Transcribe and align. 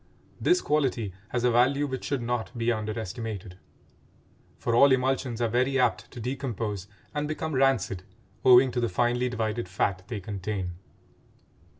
This 0.39 0.61
quality 0.61 1.13
has 1.29 1.43
a 1.43 1.51
value 1.51 1.85
which 1.85 2.05
should 2.05 2.23
not 2.23 2.57
be 2.57 2.71
underestimated; 2.71 3.59
for 4.57 4.73
all 4.73 4.91
emulsions 4.91 5.39
are 5.43 5.47
very 5.47 5.77
apt 5.79 6.09
to 6.09 6.19
decompose 6.19 6.87
and 7.13 7.27
become 7.27 7.53
rancid 7.53 8.01
owing 8.43 8.71
to 8.71 8.79
the 8.79 8.89
finely 8.89 9.29
divided 9.29 9.69
fat 9.69 10.01
they 10.07 10.19
contain. 10.19 10.71